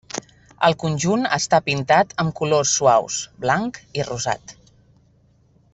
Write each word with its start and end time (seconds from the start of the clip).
El 0.67 0.75
conjunt 0.83 1.27
està 1.37 1.59
pintat 1.67 2.15
amb 2.23 2.33
colors 2.41 2.71
suaus 2.79 3.21
-blanc 3.43 3.79
i 4.01 4.09
rosat-. 4.11 4.57